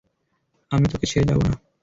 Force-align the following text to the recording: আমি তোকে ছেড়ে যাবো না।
আমি 0.71 0.85
তোকে 0.91 1.05
ছেড়ে 1.05 1.25
যাবো 1.29 1.43
না। 1.47 1.55